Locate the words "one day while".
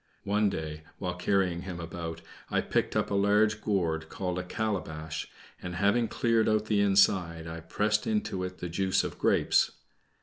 0.23-1.13